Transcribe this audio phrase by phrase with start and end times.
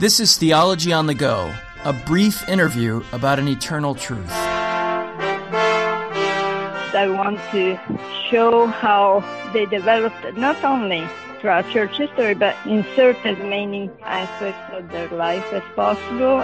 [0.00, 4.28] This is Theology on the Go, a brief interview about an eternal truth.
[6.92, 7.78] I want to
[8.28, 9.22] show how
[9.52, 11.06] they developed not only
[11.38, 16.42] throughout church history, but insert as many aspects of their life as possible.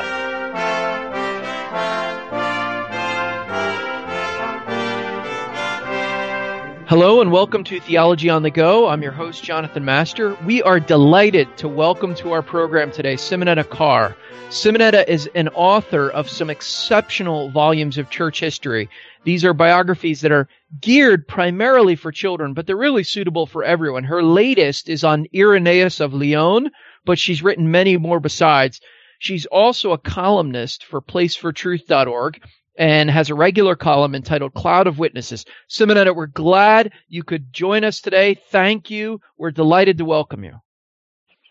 [6.91, 8.89] Hello and welcome to Theology on the Go.
[8.89, 10.35] I'm your host, Jonathan Master.
[10.45, 14.17] We are delighted to welcome to our program today Simonetta Carr.
[14.49, 18.89] Simonetta is an author of some exceptional volumes of church history.
[19.23, 20.49] These are biographies that are
[20.81, 24.03] geared primarily for children, but they're really suitable for everyone.
[24.03, 26.73] Her latest is on Irenaeus of Lyon,
[27.05, 28.81] but she's written many more besides.
[29.21, 32.43] She's also a columnist for placefortruth.org
[32.81, 35.45] and has a regular column entitled Cloud of Witnesses.
[35.69, 38.35] Simonetta, we're glad you could join us today.
[38.35, 39.21] Thank you.
[39.37, 40.55] We're delighted to welcome you.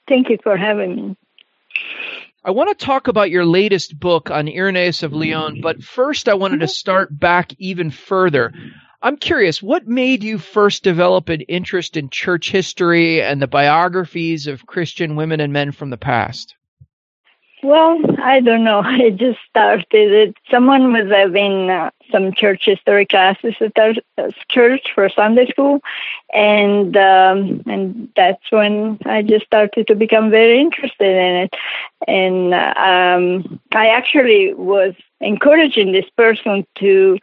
[0.07, 1.17] Thank you for having me.
[2.43, 6.33] I want to talk about your latest book on Irenaeus of Lyon, but first I
[6.33, 8.51] wanted to start back even further.
[8.99, 14.47] I'm curious, what made you first develop an interest in church history and the biographies
[14.47, 16.55] of Christian women and men from the past?
[17.61, 18.79] Well, I don't know.
[18.85, 20.35] I just started it.
[20.49, 23.93] Someone was having uh, some church history classes at our
[24.49, 25.81] church for Sunday school,
[26.33, 31.53] and um, and that's when I just started to become very interested in it.
[32.07, 37.17] And um, I actually was encouraging this person to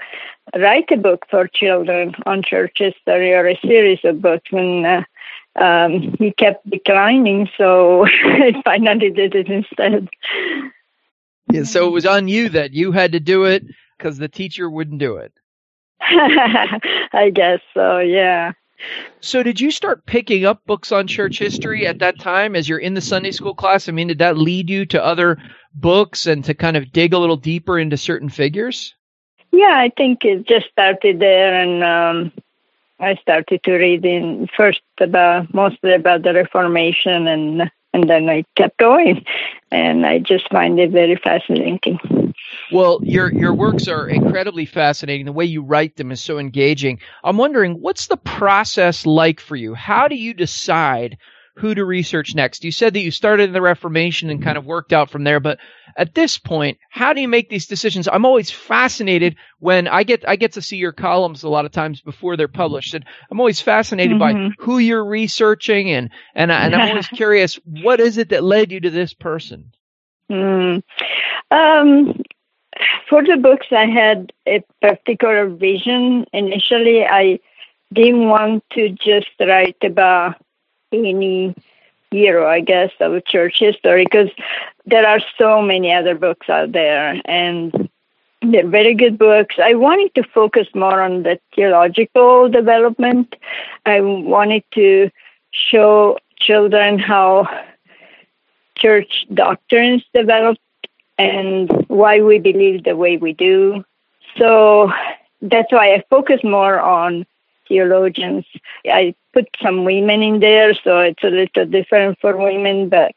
[0.55, 5.03] write a book for children on church history or a series of books, and uh,
[5.59, 10.09] um, he kept declining, so I finally did it instead.
[11.53, 13.65] Yeah, so it was on you that you had to do it
[13.97, 15.33] because the teacher wouldn't do it.
[16.01, 18.53] I guess so, yeah.
[19.21, 22.79] So, did you start picking up books on church history at that time as you're
[22.79, 23.89] in the Sunday school class?
[23.89, 25.39] I mean, did that lead you to other
[25.75, 28.95] books and to kind of dig a little deeper into certain figures?
[29.53, 32.33] Yeah, I think it just started there, and um,
[32.99, 38.45] I started to read in first about mostly about the Reformation, and and then I
[38.57, 39.25] kept going,
[39.71, 41.99] and I just find it very fascinating.
[42.73, 45.27] Well, your your works are incredibly fascinating.
[45.27, 47.01] The way you write them is so engaging.
[47.23, 49.75] I'm wondering, what's the process like for you?
[49.75, 51.19] How do you decide
[51.57, 52.65] who to research next?
[52.65, 55.41] You said that you started in the Reformation and kind of worked out from there,
[55.41, 55.59] but
[55.97, 58.09] at this point, how do you make these decisions?
[58.09, 61.73] I'm always fascinated when I get I get to see your columns a lot of
[61.73, 64.49] times before they're published, and I'm always fascinated mm-hmm.
[64.49, 68.71] by who you're researching, and and, and I'm always curious, what is it that led
[68.71, 69.73] you to this person?
[70.31, 70.83] Mm.
[71.51, 72.23] Um,
[73.09, 76.27] for the books, I had a particular vision.
[76.33, 77.39] Initially, I
[77.93, 80.37] didn't want to just write about
[80.93, 81.55] any
[82.11, 84.31] hero, I guess, of church history because
[84.85, 87.89] there are so many other books out there and
[88.43, 89.57] they're very good books.
[89.63, 93.35] I wanted to focus more on the theological development.
[93.85, 95.11] I wanted to
[95.51, 97.49] show children how
[98.77, 100.61] church doctrines developed
[101.19, 103.85] and why we believe the way we do.
[104.39, 104.93] So
[105.41, 107.27] that's why I focus more on
[107.69, 108.45] theologians.
[108.87, 113.13] I put some women in there, so it's a little different for women, but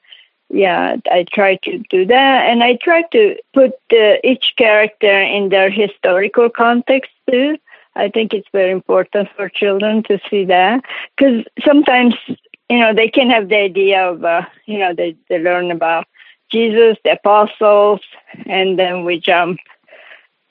[0.50, 2.50] yeah, I try to do that.
[2.50, 3.74] And I try to put
[4.24, 7.58] each character in their historical context too.
[7.96, 10.84] I think it's very important for children to see that
[11.16, 12.16] because sometimes,
[12.70, 16.08] you know, they can have the idea of, uh, you know, they, they learn about
[16.50, 18.02] Jesus, the apostles,
[18.46, 19.60] and then we jump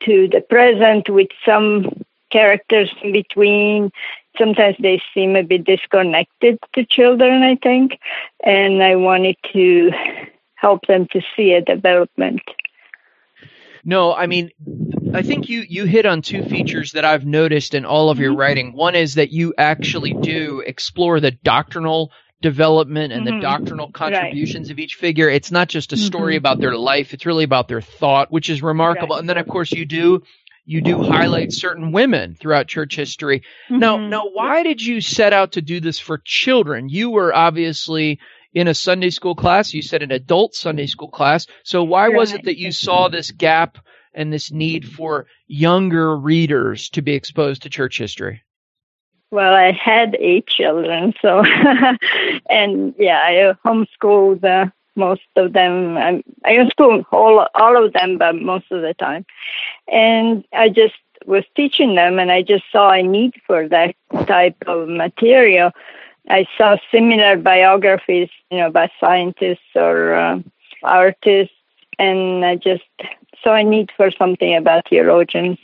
[0.05, 1.91] to the present with some
[2.31, 3.91] characters in between.
[4.39, 7.99] Sometimes they seem a bit disconnected to children, I think,
[8.45, 9.91] and I wanted to
[10.55, 12.43] help them to see a development.
[13.85, 14.51] No, I mean,
[15.15, 18.31] I think you you hit on two features that I've noticed in all of your
[18.31, 18.41] mm-hmm.
[18.41, 18.73] writing.
[18.75, 23.37] One is that you actually do explore the doctrinal development and mm-hmm.
[23.37, 24.73] the doctrinal contributions right.
[24.73, 25.29] of each figure.
[25.29, 26.39] It's not just a story mm-hmm.
[26.39, 29.17] about their life, it's really about their thought, which is remarkable.
[29.17, 29.21] Right.
[29.21, 30.23] And then of course you do
[30.69, 33.41] you do highlight certain women throughout church history.
[33.71, 33.79] Mm-hmm.
[33.79, 36.91] Now, now, why did you set out to do this for children?
[36.91, 38.21] You were obviously
[38.53, 39.73] in a Sunday school class.
[39.73, 41.47] You said an adult Sunday school class.
[41.63, 43.79] So why was it that you saw this gap
[44.13, 48.43] and this need for younger readers to be exposed to church history?
[49.31, 51.43] Well, I had eight children, so
[52.51, 55.97] and yeah, I homeschooled uh, most of them.
[55.97, 59.25] I, I homeschooled all all of them, but most of the time
[59.91, 60.95] and I just
[61.27, 63.95] was teaching them, and I just saw a need for that
[64.27, 65.73] type of material.
[66.31, 70.41] I saw similar biographies, you know, by scientists or uh,
[70.83, 71.55] artists,
[71.99, 72.85] and I just
[73.43, 75.59] saw a need for something about theologians.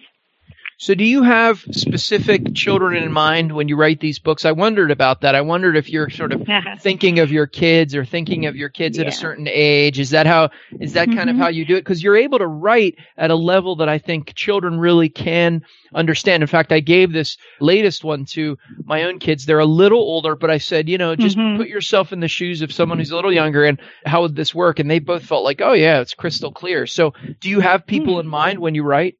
[0.76, 4.44] So, do you have specific children in mind when you write these books?
[4.44, 5.34] I wondered about that.
[5.34, 6.46] I wondered if you're sort of
[6.80, 9.04] thinking of your kids or thinking of your kids yeah.
[9.04, 10.00] at a certain age.
[10.00, 10.50] Is that how?
[10.80, 11.18] Is that mm-hmm.
[11.18, 11.80] kind of how you do it?
[11.80, 15.62] Because you're able to write at a level that I think children really can
[15.94, 16.42] understand.
[16.42, 19.46] In fact, I gave this latest one to my own kids.
[19.46, 21.56] They're a little older, but I said, you know, just mm-hmm.
[21.56, 24.54] put yourself in the shoes of someone who's a little younger, and how would this
[24.54, 24.80] work?
[24.80, 26.86] And they both felt like, oh yeah, it's crystal clear.
[26.86, 28.26] So, do you have people mm-hmm.
[28.26, 29.16] in mind when you write?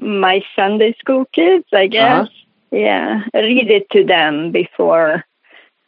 [0.00, 1.86] My Sunday school kids, I uh-huh.
[1.88, 2.26] guess.
[2.26, 2.30] Uh-huh.
[2.72, 5.24] Yeah, read it to them before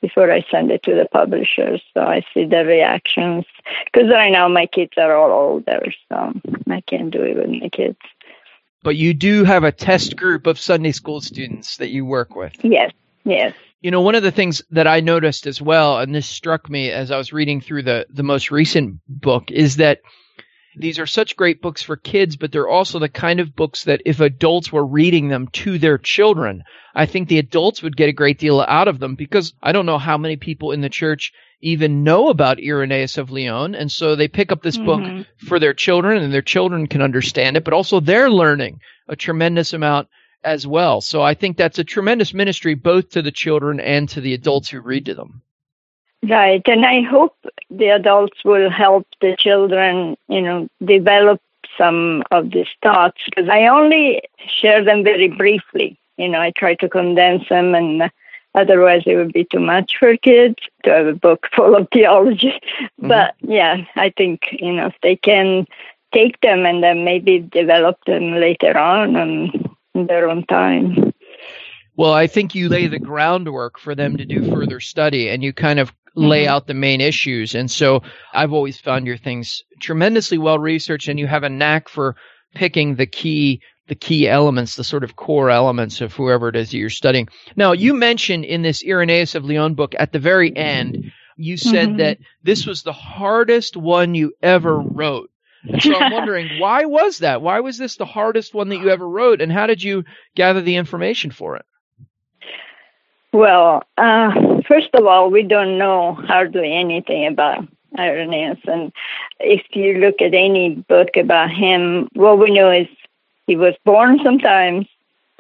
[0.01, 3.45] before I send it to the publishers, so I see the reactions.
[3.87, 6.33] Because right now my kids are all older, so
[6.71, 7.99] I can't do it with my kids.
[8.85, 12.53] But you do have a test group of Sunday school students that you work with.
[12.63, 12.93] Yes,
[13.25, 13.53] yes.
[13.81, 16.91] You know, one of the things that I noticed as well, and this struck me
[16.91, 20.03] as I was reading through the the most recent book, is that
[20.77, 24.03] these are such great books for kids, but they're also the kind of books that
[24.05, 26.63] if adults were reading them to their children,
[26.95, 29.87] I think the adults would get a great deal out of them because I don't
[29.87, 31.33] know how many people in the church
[31.63, 33.75] even know about Irenaeus of Lyon.
[33.75, 35.17] And so they pick up this mm-hmm.
[35.17, 39.17] book for their children and their children can understand it, but also they're learning a
[39.17, 40.09] tremendous amount
[40.45, 41.01] as well.
[41.01, 44.69] So I think that's a tremendous ministry both to the children and to the adults
[44.69, 45.43] who read to them.
[46.23, 47.37] Right, and I hope
[47.71, 51.41] the adults will help the children, you know, develop
[51.79, 55.99] some of these thoughts because I only share them very briefly.
[56.17, 58.11] You know, I try to condense them, and
[58.55, 62.61] otherwise it would be too much for kids to have a book full of theology.
[62.83, 63.09] Mm-hmm.
[63.09, 65.67] But yeah, I think you know if they can
[66.13, 71.13] take them and then maybe develop them later on and in their own time.
[71.97, 75.53] Well, I think you lay the groundwork for them to do further study and you
[75.53, 76.53] kind of lay mm-hmm.
[76.53, 77.55] out the main issues.
[77.55, 78.03] And so
[78.33, 82.17] I've always found your things tremendously well researched and you have a knack for
[82.55, 86.71] picking the key the key elements, the sort of core elements of whoever it is
[86.71, 87.29] that you're studying.
[87.55, 91.91] Now, you mentioned in this Irenaeus of Lyon book at the very end, you said
[91.91, 91.99] mm-hmm.
[91.99, 95.31] that this was the hardest one you ever wrote.
[95.63, 97.43] And so I'm wondering, why was that?
[97.43, 99.41] Why was this the hardest one that you ever wrote?
[99.41, 100.05] And how did you
[100.35, 101.65] gather the information for it?
[103.33, 104.31] Well, uh,
[104.67, 107.67] first of all, we don't know hardly anything about
[107.99, 108.59] Irenaeus.
[108.67, 108.93] And
[109.41, 112.89] if you look at any book about him, what we know is
[113.47, 114.87] he was born sometimes,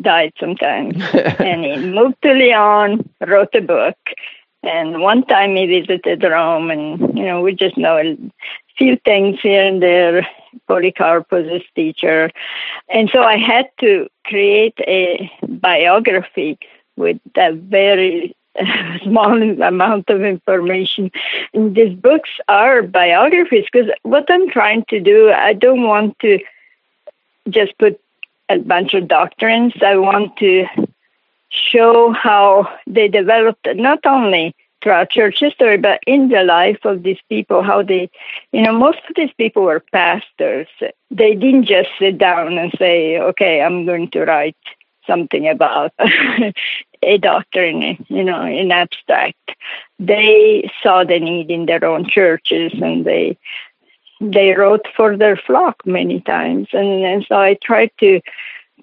[0.00, 1.02] died sometimes.
[1.12, 3.98] and he moved to Lyon, wrote a book.
[4.62, 8.16] And one time he visited Rome, and, you know, we just know a
[8.76, 10.26] few things here and there.
[10.66, 12.30] Polycarp was his teacher.
[12.88, 16.58] And so I had to create a biography
[16.96, 18.35] with a very
[19.02, 21.10] small amount of information.
[21.54, 26.38] These books are biographies because what I'm trying to do, I don't want to
[27.48, 28.00] just put
[28.48, 29.74] a bunch of doctrines.
[29.82, 30.66] I want to
[31.48, 37.18] show how they developed not only throughout church history, but in the life of these
[37.28, 38.08] people, how they,
[38.52, 40.68] you know, most of these people were pastors.
[41.10, 44.56] They didn't just sit down and say, okay, I'm going to write
[45.06, 45.92] something about
[47.02, 49.52] a doctrine, you know, in abstract.
[49.98, 53.38] They saw the need in their own churches and they
[54.20, 56.68] they wrote for their flock many times.
[56.72, 58.20] And, and so I tried to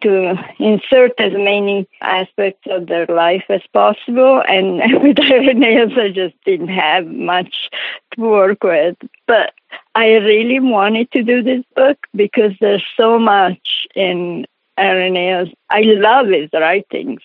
[0.01, 4.43] to insert as many aspects of their life as possible.
[4.47, 7.69] And with Irenaeus, I just didn't have much
[8.15, 8.97] to work with.
[9.27, 9.53] But
[9.95, 14.45] I really wanted to do this book because there's so much in
[14.83, 15.49] Irenaeus.
[15.69, 17.21] I love his writings.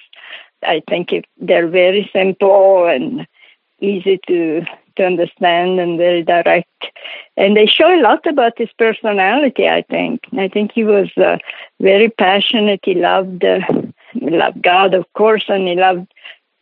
[0.63, 3.27] I think they're very simple and
[3.81, 4.65] easy to
[4.97, 6.87] to understand and very direct.
[7.37, 9.69] And they show a lot about his personality.
[9.69, 10.21] I think.
[10.37, 11.39] I think he was uh,
[11.81, 12.81] very passionate.
[12.83, 13.61] He loved uh,
[14.13, 16.13] he loved God, of course, and he loved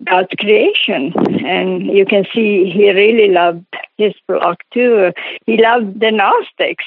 [0.05, 1.13] God's creation.
[1.45, 3.65] And you can see he really loved
[3.97, 5.13] his flock too.
[5.47, 6.85] He loved the Gnostics.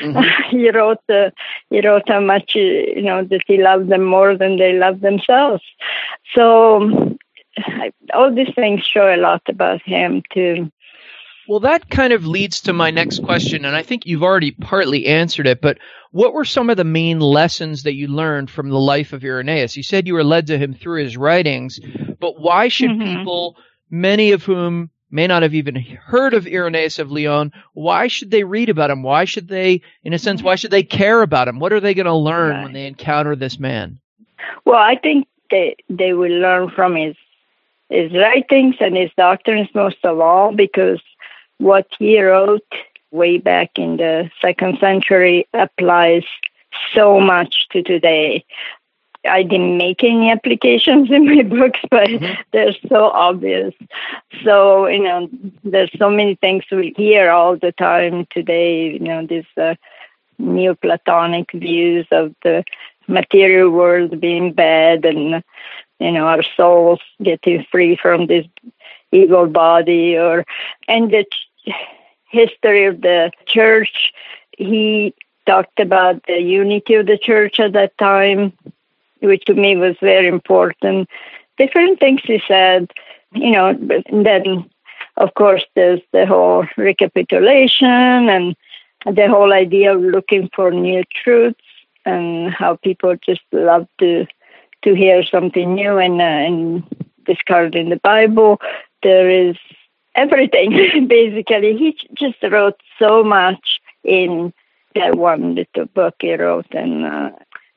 [0.00, 0.50] Mm-hmm.
[0.56, 1.30] he wrote uh,
[1.70, 5.62] he wrote how much you know that he loved them more than they loved themselves.
[6.34, 7.16] So
[8.14, 10.70] all these things show a lot about him too.
[11.48, 15.06] Well, that kind of leads to my next question, and I think you've already partly
[15.06, 15.60] answered it.
[15.60, 15.78] But
[16.10, 19.76] what were some of the main lessons that you learned from the life of Irenaeus?
[19.76, 21.78] You said you were led to him through his writings,
[22.18, 23.18] but why should mm-hmm.
[23.18, 23.56] people,
[23.90, 28.44] many of whom may not have even heard of Irenaeus of Lyon, why should they
[28.44, 29.02] read about him?
[29.02, 31.60] Why should they, in a sense, why should they care about him?
[31.60, 32.64] What are they going to learn right.
[32.64, 34.00] when they encounter this man?
[34.64, 37.14] Well, I think they they will learn from his
[37.88, 41.00] his writings and his doctrines most of all, because
[41.58, 42.72] what he wrote
[43.10, 46.24] way back in the second century applies
[46.94, 48.44] so much to today.
[49.28, 52.40] I didn't make any applications in my books, but mm-hmm.
[52.52, 53.74] they're so obvious.
[54.44, 55.28] So, you know,
[55.64, 59.74] there's so many things we hear all the time today, you know, these uh,
[60.38, 62.62] Neoplatonic views of the
[63.08, 65.42] material world being bad and,
[65.98, 68.46] you know, our souls getting free from this
[69.12, 70.44] evil body or,
[70.88, 71.24] and the
[72.30, 74.12] history of the church,
[74.58, 75.14] he
[75.46, 78.52] talked about the unity of the church at that time
[79.20, 81.08] which to me was very important.
[81.58, 82.90] Different things he said,
[83.32, 83.74] you know,
[84.10, 84.68] then
[85.16, 88.56] of course there's the whole recapitulation and
[89.06, 91.60] the whole idea of looking for new truths
[92.04, 94.26] and how people just love to
[94.82, 96.84] to hear something new and uh, and
[97.24, 98.60] discard in the Bible.
[99.06, 99.56] There is
[100.16, 101.76] everything basically.
[101.76, 104.52] He just wrote so much in
[104.96, 107.30] that one little book he wrote, and uh,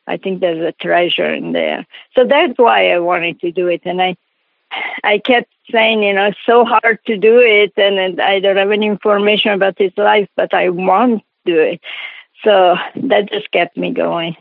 [0.07, 1.86] I think there's a treasure in there.
[2.15, 3.81] So that's why I wanted to do it.
[3.86, 4.17] And I,
[5.03, 8.71] I kept saying, you know, it's so hard to do it, and I don't have
[8.71, 11.81] any information about his life, but I want to do it.
[12.43, 14.36] So that just kept me going.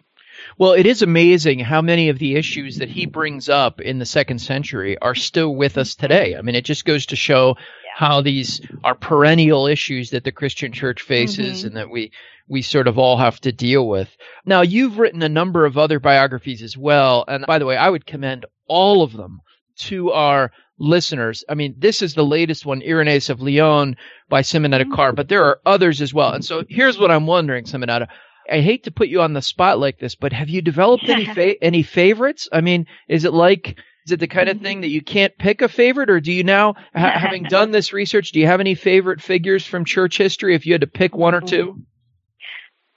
[0.59, 4.07] Well, it is amazing how many of the issues that he brings up in the
[4.07, 6.35] second century are still with us today.
[6.37, 7.57] I mean, it just goes to show
[7.95, 11.67] how these are perennial issues that the Christian church faces mm-hmm.
[11.69, 12.11] and that we
[12.49, 14.17] we sort of all have to deal with.
[14.47, 17.91] Now, you've written a number of other biographies as well, and by the way, I
[17.91, 19.41] would commend all of them
[19.79, 21.45] to our listeners.
[21.49, 23.97] I mean, this is the latest one, Irenaeus of Lyon
[24.29, 24.95] by Simonetta mm-hmm.
[24.95, 26.33] Carr, but there are others as well.
[26.33, 28.09] And so here's what I'm wondering, Simonetta.
[28.51, 31.27] I hate to put you on the spot like this, but have you developed any
[31.27, 32.49] fa- any favorites?
[32.53, 33.79] I mean, is it like
[34.09, 34.65] is it the kind of mm-hmm.
[34.65, 37.93] thing that you can't pick a favorite, or do you now, ha- having done this
[37.93, 41.15] research, do you have any favorite figures from church history if you had to pick
[41.15, 41.83] one or two?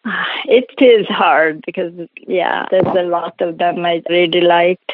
[0.46, 1.94] It is hard because,
[2.28, 4.92] yeah, there's a lot of them I really liked.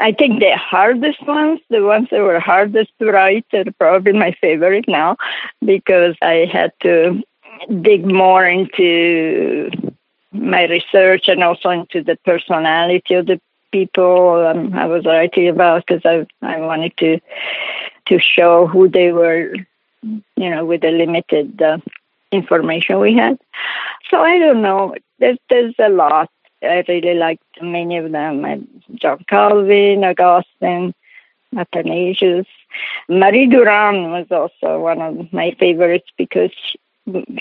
[0.00, 4.36] I think the hardest ones, the ones that were hardest to write, are probably my
[4.40, 5.16] favorite now
[5.64, 7.22] because I had to
[7.82, 9.70] dig more into
[10.32, 15.84] my research and also into the personality of the people um, I was writing about
[15.86, 17.20] because I I wanted to
[18.06, 19.54] to show who they were,
[20.02, 21.78] you know, with the limited uh,
[22.30, 23.38] information we had.
[24.10, 24.94] So I don't know.
[25.18, 26.30] There's there's a lot.
[26.62, 28.68] I really liked many of them.
[28.94, 30.94] John Calvin, Augustine,
[31.56, 32.46] Athanasius.
[33.08, 36.56] Marie Durand was also one of my favorites because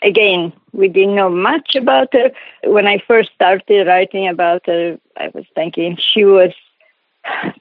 [0.02, 2.32] again, we didn't know much about her.
[2.64, 6.54] When I first started writing about her, I was thinking she was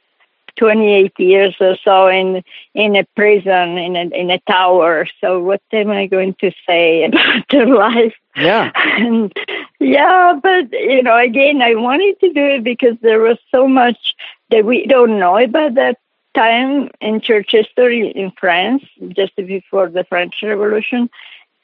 [0.56, 2.42] 28 years or so in
[2.74, 5.06] in a prison in a in a tower.
[5.20, 8.14] So what am I going to say about her life?
[8.36, 9.32] Yeah, and,
[9.80, 14.14] yeah, but you know, again, I wanted to do it because there was so much
[14.50, 15.98] that we don't know about that
[16.34, 21.10] time in church history in France, just before the French Revolution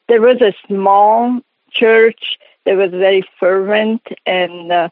[0.09, 4.89] there was a small church that was very fervent and uh,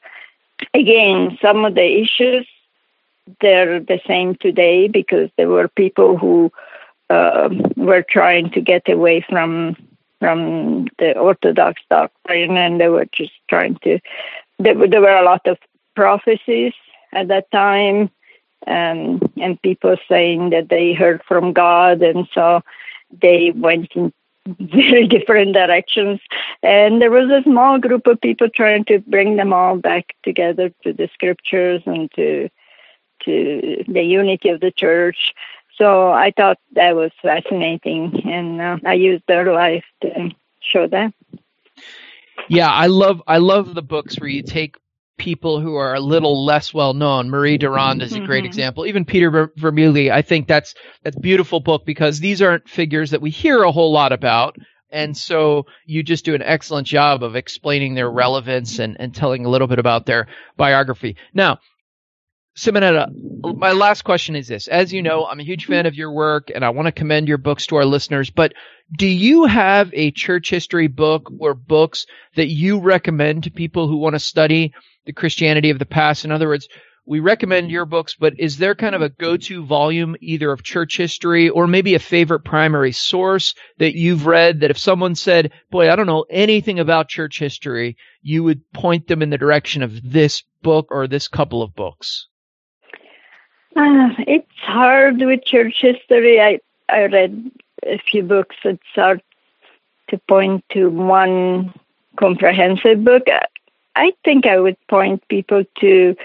[0.74, 2.46] again some of the issues
[3.40, 6.52] they're the same today because there were people who
[7.10, 9.76] uh, were trying to get away from
[10.20, 13.98] from the orthodox doctrine and they were just trying to
[14.58, 15.58] there, there were a lot of
[15.94, 16.72] prophecies
[17.12, 18.10] at that time
[18.66, 22.60] and and people saying that they heard from god and so
[23.22, 24.12] they went in
[24.60, 26.20] very different directions.
[26.62, 30.70] And there was a small group of people trying to bring them all back together
[30.82, 32.48] to the scriptures and to
[33.24, 35.34] to the unity of the church.
[35.76, 41.12] So I thought that was fascinating, and uh, I used their life to show that.
[42.48, 44.76] Yeah, I love I love the books where you take
[45.18, 47.30] people who are a little less well known.
[47.30, 48.46] Marie Durand is a great mm-hmm.
[48.46, 48.86] example.
[48.86, 53.30] Even Peter Ver- I think that's that's beautiful book because these aren't figures that we
[53.30, 54.56] hear a whole lot about.
[54.90, 59.44] And so you just do an excellent job of explaining their relevance and, and telling
[59.44, 61.16] a little bit about their biography.
[61.34, 61.58] Now,
[62.56, 63.08] Simonetta,
[63.58, 64.68] my last question is this.
[64.68, 67.28] As you know, I'm a huge fan of your work and I want to commend
[67.28, 68.54] your books to our listeners, but
[68.96, 72.06] do you have a church history book or books
[72.36, 74.72] that you recommend to people who want to study
[75.06, 76.24] the Christianity of the past?
[76.24, 76.68] In other words,
[77.06, 80.96] we recommend your books, but is there kind of a go-to volume either of church
[80.96, 85.90] history or maybe a favorite primary source that you've read that if someone said, boy,
[85.90, 90.00] I don't know anything about church history, you would point them in the direction of
[90.02, 92.26] this book or this couple of books?
[93.76, 96.40] Uh, it's hard with church history.
[96.40, 96.58] I
[96.88, 97.50] I read
[97.84, 99.20] a few books that start
[100.08, 101.74] to point to one
[102.16, 103.24] comprehensive book,
[103.96, 106.16] I think I would point people to,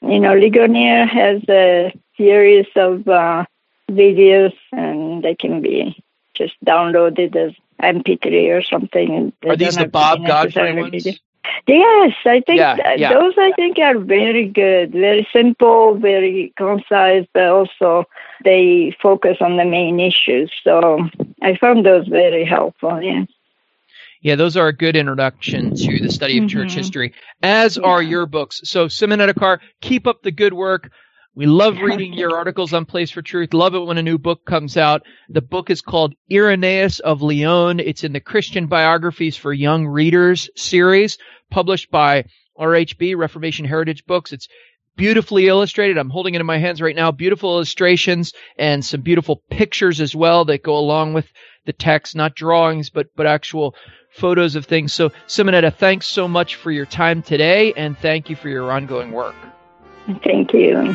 [0.00, 3.44] you know, Ligonier has a series of uh,
[3.90, 6.02] videos, and they can be
[6.34, 9.32] just downloaded as MP3 or something.
[9.46, 11.06] Are these the Bob Godfrey ones?
[11.66, 13.12] Yes, I think yeah, yeah.
[13.12, 18.04] those I think are very good, very simple, very concise, but also
[18.44, 20.50] they focus on the main issues.
[20.64, 21.08] So
[21.42, 23.02] I found those very helpful.
[23.02, 23.28] Yes.
[24.20, 26.58] Yeah, those are a good introduction to the study of mm-hmm.
[26.58, 27.84] church history, as yeah.
[27.84, 28.60] are your books.
[28.64, 30.90] So, Simonetta Carr, keep up the good work.
[31.34, 33.54] We love reading your articles on Place for Truth.
[33.54, 35.02] Love it when a new book comes out.
[35.30, 37.80] The book is called Irenaeus of Lyon.
[37.80, 41.16] It's in the Christian Biographies for Young Readers series,
[41.50, 42.24] published by
[42.58, 44.32] RHB, Reformation Heritage Books.
[44.32, 44.48] It's
[45.00, 45.96] beautifully illustrated.
[45.96, 47.10] I'm holding it in my hands right now.
[47.10, 51.26] Beautiful illustrations and some beautiful pictures as well that go along with
[51.64, 53.74] the text, not drawings, but, but actual
[54.12, 54.92] photos of things.
[54.92, 59.12] So, Simonetta, thanks so much for your time today, and thank you for your ongoing
[59.12, 59.34] work.
[60.22, 60.94] Thank you.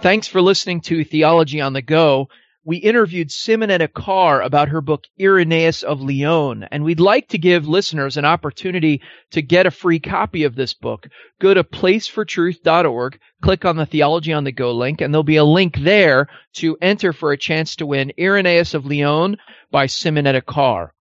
[0.00, 2.28] Thanks for listening to Theology on the Go
[2.64, 7.66] we interviewed Simonetta Carr about her book Irenaeus of Lyon, and we'd like to give
[7.66, 9.02] listeners an opportunity
[9.32, 11.08] to get a free copy of this book.
[11.40, 15.44] Go to placefortruth.org, click on the Theology on the Go link, and there'll be a
[15.44, 19.38] link there to enter for a chance to win Irenaeus of Lyon
[19.72, 20.94] by Simonetta Carr.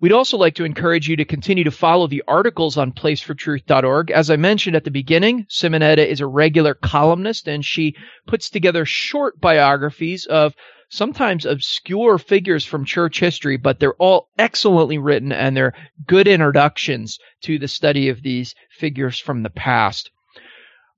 [0.00, 4.10] We'd also like to encourage you to continue to follow the articles on placefortruth.org.
[4.10, 7.94] As I mentioned at the beginning, Simonetta is a regular columnist and she
[8.26, 10.54] puts together short biographies of
[10.94, 15.74] sometimes obscure figures from church history, but they're all excellently written and they're
[16.06, 20.10] good introductions to the study of these figures from the past.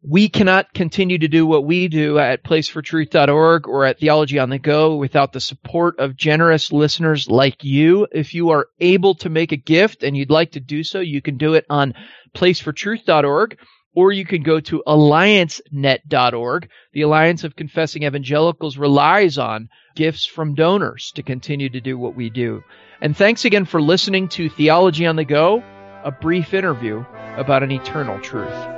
[0.09, 4.59] We cannot continue to do what we do at placefortruth.org or at Theology on the
[4.59, 8.07] Go without the support of generous listeners like you.
[8.12, 11.23] If you are able to make a gift and you'd like to do so, you
[11.23, 11.94] can do it on
[12.35, 13.59] placefortruth.org
[13.96, 16.68] or you can go to alliancenet.org.
[16.92, 22.14] The Alliance of Confessing Evangelicals relies on gifts from donors to continue to do what
[22.14, 22.62] we do.
[23.00, 25.64] And thanks again for listening to Theology on the Go,
[26.04, 27.04] a brief interview
[27.37, 28.76] about an eternal truth.